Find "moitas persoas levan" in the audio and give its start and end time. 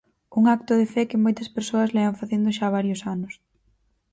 1.23-2.19